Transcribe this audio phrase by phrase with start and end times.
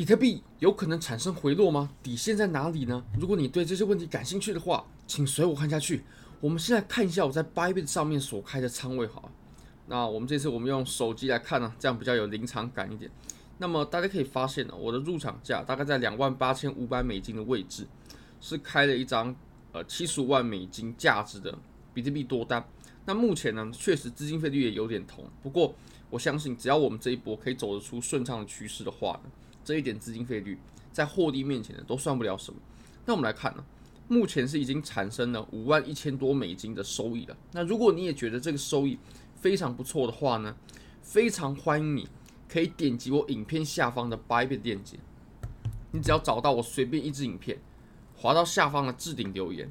[0.00, 1.90] 比特币有可能产生回落吗？
[2.02, 3.04] 底线在哪里呢？
[3.18, 6.02] 如果你对这些问题感兴趣的话，请随我看下去。
[6.40, 9.30] 我们现在看一下我在 Bybit 上面所开的仓位，好。
[9.88, 13.10] 那我们这次我们用手机来看呢，这样比较有临场感一点。
[13.58, 17.86] 那么大家可以发现呢，我的入场价大概在两万八千五百美金的位置，
[18.40, 19.36] 是开了一张
[19.72, 21.54] 呃七十五万美金价值的
[21.92, 22.66] 比特币多单。
[23.04, 25.74] 那目前呢，确实资金费率也有点痛，不过
[26.08, 29.30] 我相信只要我们这一波可以走得出顺畅的趋势的话呢，
[29.64, 30.58] 这一点资金费率
[30.92, 32.60] 在获利面前呢都算不了什么。
[33.06, 33.64] 那我们来看呢，
[34.08, 37.36] 目前是已经产生了五万一千多美金的收益了。
[37.52, 38.98] 那如果你也觉得这个收益
[39.36, 40.56] 非常不错的话呢，
[41.02, 42.08] 非常欢迎你。
[42.52, 44.98] 可以点击我影片下方的 Bybit 链接，
[45.92, 47.56] 你只要找到我随便一支影片，
[48.16, 49.70] 滑到下方的置顶留言，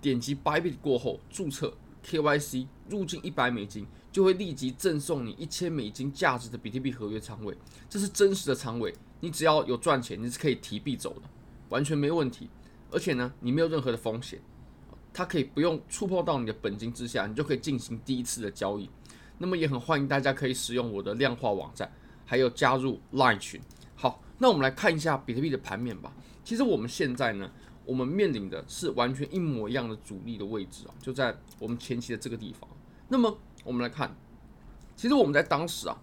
[0.00, 1.76] 点击 Bybit 过后注册
[2.06, 7.56] KYC 入金一百美金，就会立即赠送你一千美金价值的比特币合约仓位，
[7.90, 11.22] 这是真实的仓位，你只要有赚钱，你是可以提币走的，
[11.68, 12.50] 完全没问题。
[12.90, 14.40] 而且呢，你没有任何的风险，
[15.14, 18.90] 它可以不用触碰到你的本金之下，你就可以进行第一次的交易。
[19.38, 21.90] 那么也很欢迎大家可以使用我的量化网站。
[22.24, 23.60] 还有加入 Line 群。
[23.94, 26.12] 好，那我们来看一下比特币的盘面吧。
[26.42, 27.50] 其实我们现在呢，
[27.84, 32.68] 我们面临的是完全一模一样的阻力的位置啊，就在我们前期的这个地方。
[33.08, 34.16] 那么我们来看，
[34.96, 36.00] 其实我们在当时啊，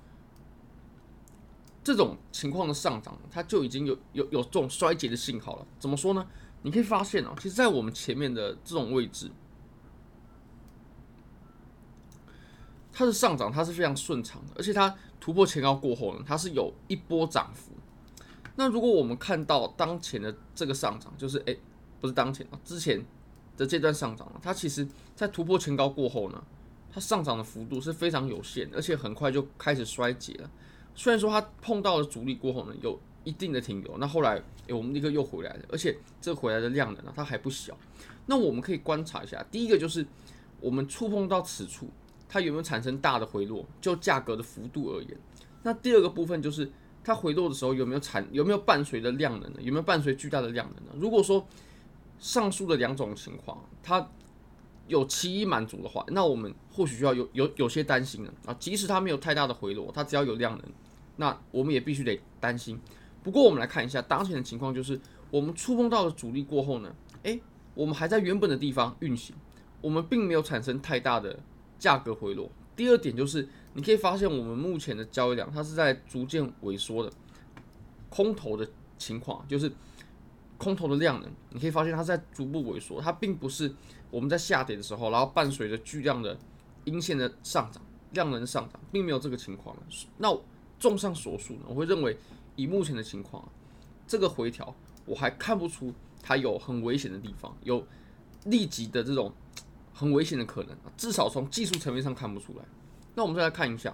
[1.90, 5.66] 这种情况的上涨，它就已经有有有这种衰竭的信号了。
[5.80, 6.24] 怎么说呢？
[6.62, 9.32] 你可以发现啊，其实，在我们前面的这种位置。
[12.92, 17.72] 它的上涨，它是非常顺畅的，而且它突破前高过后呢，它是有一波涨幅。
[18.56, 21.60] 那如果我们看到当前的这个上涨，就是诶，
[22.00, 23.04] 不是当前啊，之前
[23.58, 26.44] 的这段上涨，它其实在突破前高过后呢，
[26.92, 30.52] 它上涨的幅度是非常有限，而且很快就开始衰竭了。
[30.96, 37.78] 虽然说它碰到了阻力过后呢，有一定的停留，那后来诶，我们立刻又回来了，而且这回来的量能呢，它还不小。
[38.26, 40.06] 那我们可以观察一下，第一个就是
[40.60, 41.90] 我们触碰到此处。
[42.32, 43.66] 它有没有产生大的回落？
[43.82, 45.18] 就价格的幅度而言，
[45.64, 46.72] 那第二个部分就是
[47.04, 49.60] 它回落的时候有没有产有没有伴随的量能呢？
[49.62, 50.92] 有没有伴随巨大的量能呢？
[50.94, 51.44] 如果说
[52.20, 54.08] 上述的两种情况它
[54.90, 58.54] 有其一满足的话，那我们或许需要有有有些担心了啊。
[58.60, 60.66] 即使它没有太大的回落，它只要有量能，
[61.16, 62.78] 那我们也必须得担心。
[63.24, 65.00] 不过我们来看一下当前的情况，就是
[65.32, 67.40] 我们触碰到了阻力过后呢，诶，
[67.74, 69.34] 我们还在原本的地方运行，
[69.80, 71.40] 我们并没有产生太大的。
[71.80, 72.52] 价格回落。
[72.76, 77.10] 第二点就是，你可以发现我们目前的交易量，它是在逐渐萎缩的，
[78.10, 79.72] 空头的情况，就是
[80.60, 83.74] 空头的量能，你可以发现它在逐步萎缩，它并不是
[84.12, 86.38] 我们在下跌的时候，然后伴随着巨量的
[86.84, 87.82] 阴线的上涨，
[88.12, 89.76] 量能上涨，并没有这个情况。
[90.20, 90.38] 那
[90.78, 92.16] 综上所述呢，我会认为
[92.56, 93.44] 以目前的情况，
[94.06, 94.76] 这个回调
[95.06, 97.84] 我还看不出它有很危险的地方，有
[98.44, 99.34] 立即的这种。
[99.92, 102.64] 很危险的可能，至少从技术层面上看不出来。
[103.16, 103.94] 那我们再来看一下，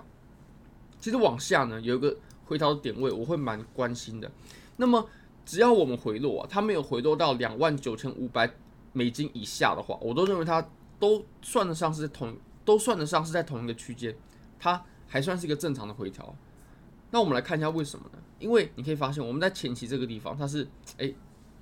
[0.99, 2.15] 其实往下呢有一个
[2.45, 4.31] 回调的点位，我会蛮关心的。
[4.77, 5.03] 那么
[5.45, 8.51] 只要我们回落啊，它没有回落到两万九千五百
[8.93, 10.67] 美金以下的话，我都认为它
[10.99, 12.35] 都算得上是同，
[12.65, 14.15] 都算得上是在同一个区间，
[14.59, 16.35] 它还算是一个正常的回调。
[17.11, 18.19] 那我们来看一下为什么呢？
[18.39, 20.67] 因为你可以发现我们在前期这个地方，它是
[20.97, 21.15] 诶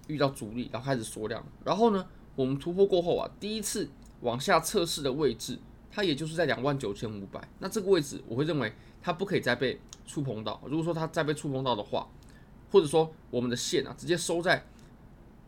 [0.07, 2.05] 遇到阻力，然后开始缩量，然后呢
[2.35, 3.89] 我们突破过后啊，第一次。
[4.21, 5.59] 往下测试的位置，
[5.91, 7.45] 它也就是在两万九千五百。
[7.59, 8.71] 那这个位置，我会认为
[9.01, 10.61] 它不可以再被触碰到。
[10.65, 12.07] 如果说它再被触碰到的话，
[12.73, 14.65] 或者说我们的线啊直接收在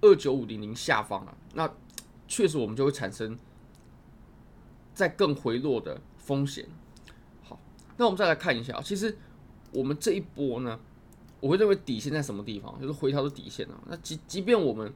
[0.01, 1.67] 二九五零零下方啊，那
[2.27, 3.35] 确实我们就会产生
[4.93, 6.67] 再更回落的风险。
[7.41, 7.59] 好，
[7.97, 9.17] 那我们再来看一下，其实
[9.71, 10.79] 我们这一波呢，
[11.39, 12.79] 我会认为底线在什么地方？
[12.79, 13.81] 就是回调的底线啊。
[13.87, 14.93] 那即即便我们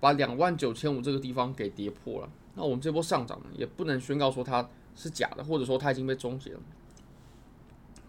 [0.00, 2.30] 把两万九千五这个地方给跌破了。
[2.54, 6.60] 那我们这波上涨呢，也不能宣告说它是假的，或者说它已经被终结了。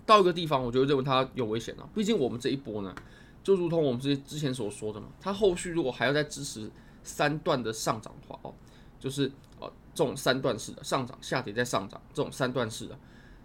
[0.05, 1.89] 到一个地方，我就认为它有危险了。
[1.93, 2.95] 毕竟我们这一波呢，
[3.43, 6.69] 就如同我们之之前所说的嘛，它后续如果还要再支持
[7.03, 8.53] 三段的上涨的话，哦，
[8.99, 12.99] 就是呃这种三段式的上涨、下跌再上涨这种三段式的，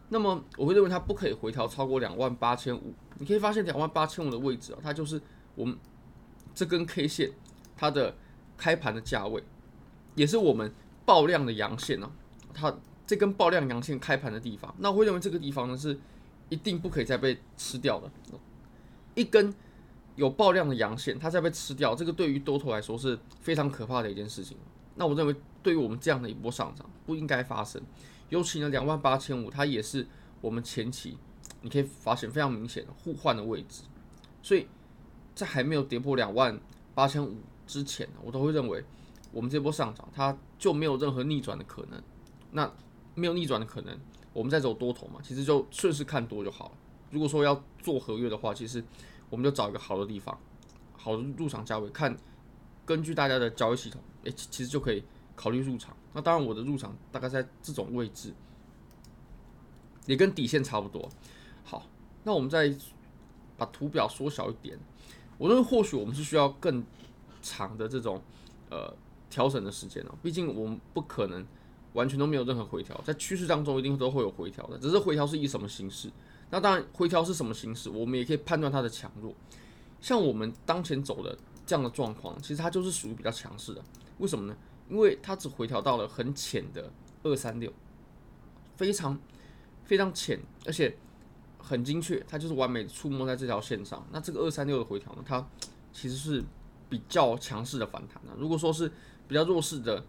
[0.09, 2.95] 那么我会认为它不可以回调超过两万八千五。
[3.19, 5.21] 你可以发现两万八千五的位置啊，它就是
[5.55, 5.77] 我们
[6.55, 7.33] 这根 K 线
[7.77, 8.15] 它的
[8.57, 9.43] 开盘的价位，
[10.15, 10.73] 也是我们。
[11.07, 12.75] 爆量的阳线呢、啊，它
[13.07, 16.01] 这根爆量阳线开盘的地方，那我会认为这个地方呢是
[16.49, 18.11] 一定不可以再被吃掉的。
[19.15, 19.55] 一根
[20.17, 24.57] 有爆量的阳线，它再被吃掉，这个对于多头来说是非常可怕的一件事情。
[24.97, 27.83] 那我认为对于我们这样的一波上涨不应该发生，
[28.29, 30.07] 尤其呢两万八千五，它也是
[30.41, 31.19] 我们前期
[31.63, 33.83] 你可以发现非常明显的互换的位置，
[34.43, 34.69] 所以
[35.35, 36.61] 在还没有跌破两万
[36.95, 37.37] 八千五
[37.67, 38.85] 之前，我都会认为
[39.33, 42.01] 我们这波上涨它就没有任何逆转的可能。
[42.53, 42.73] 那
[43.17, 43.99] 没有逆转的可能，
[44.33, 46.73] 我们再走多头嘛，其实就顺势看多就好了。
[47.11, 48.85] 如果说要做合约的话，其实
[49.35, 50.39] 我们就找一个好的地方，
[50.97, 52.17] 好的入场价位，看
[52.87, 55.03] 根据大家的交易系统，诶，其实就可以
[55.35, 55.97] 考虑入场。
[56.13, 58.33] 那当然，我的入场大概在这种位置，
[60.07, 61.09] 也跟底线差不多。
[61.65, 61.85] 好，
[62.23, 62.73] 那我们再
[63.57, 64.79] 把图表缩小一点。
[65.37, 66.85] 我认为或许我们是需要更
[67.43, 68.23] 长的这种
[68.71, 68.95] 呃
[69.29, 71.45] 调整的时间哦，毕竟我们不可能
[71.95, 76.09] 完全都没有任何回调，在趋势当中一定都会有回调的，只是回调是以什么形式。
[76.55, 79.35] 那当然，回调是什么形式，我们也可以判断它的强弱。
[80.01, 81.37] 像我们当前走的
[81.67, 83.83] 这样的状况，其实它就是属于比较强势的。
[84.19, 84.57] 为什么呢？
[84.89, 86.93] 因为它只回调到了很浅的
[87.25, 87.73] 二三六，
[88.77, 89.19] 非常
[89.85, 90.97] 非常浅，而且
[91.59, 94.07] 很精确，它就是完美触摸在这条线上。
[94.13, 95.45] 那这个二三六的回调呢，它
[95.93, 96.41] 其实是
[96.89, 98.31] 比较强势的反弹的。
[98.39, 98.89] 如果说是
[99.27, 100.05] 比较弱势的，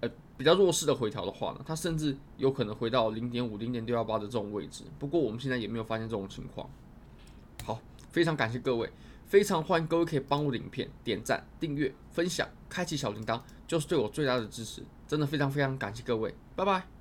[0.00, 4.84] 呃，比较弱势的回调的话呢，它甚至有可能回到零点五、零点六幺八的这种位置。
[4.98, 6.68] 不过我们现在也没有发现这种情况。
[7.64, 7.80] 好，
[8.10, 8.90] 非常感谢各位。
[9.26, 14.82] 非常欢迎各位可以帮我的影片点赞、订阅、分享、开启小铃铛，就是对我最大的支持。
[15.06, 16.97] 真的非常非常感谢各位，拜拜。